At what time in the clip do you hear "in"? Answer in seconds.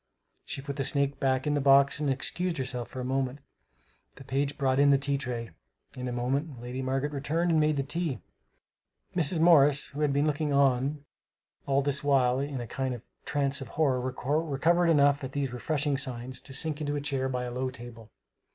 1.45-1.53, 4.79-4.89, 5.95-6.07, 12.39-12.59